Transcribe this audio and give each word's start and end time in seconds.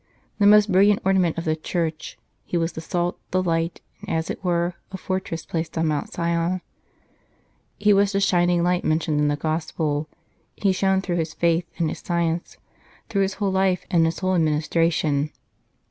The 0.39 0.47
most 0.47 0.71
brilliant 0.71 0.99
ornament 1.05 1.37
of 1.37 1.45
the 1.45 1.55
Church, 1.55 2.17
he 2.43 2.57
was 2.57 2.71
the 2.71 2.81
salt, 2.81 3.19
the 3.29 3.43
light, 3.43 3.81
and 4.07 4.17
as 4.17 4.31
it 4.31 4.43
were 4.43 4.73
a 4.91 4.97
fortress 4.97 5.45
placed 5.45 5.77
on 5.77 5.89
Mount 5.89 6.11
Sion; 6.11 6.61
he 7.77 7.93
was 7.93 8.11
the 8.11 8.19
shining 8.19 8.63
light 8.63 8.83
mentioned 8.83 9.19
in 9.19 9.27
the 9.27 9.35
Gospel.... 9.35 10.09
He 10.55 10.71
shone 10.71 11.01
through 11.03 11.17
his 11.17 11.35
faith 11.35 11.67
and 11.77 11.87
his 11.87 11.99
science, 11.99 12.57
through 13.09 13.21
his 13.21 13.35
whole 13.35 13.51
life 13.51 13.85
and 13.91 14.03
his 14.07 14.17
whole 14.17 14.33
administration. 14.33 15.29